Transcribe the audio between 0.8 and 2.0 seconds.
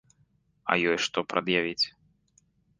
ёй што прад'явіць?